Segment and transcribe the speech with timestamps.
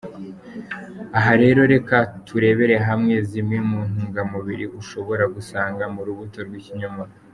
[1.17, 1.95] Aha rero reka
[2.27, 7.11] turebere hamwe zimwe mu ntungamubiri ushobora gusanga mu rubuto rw’ikinyomoro:.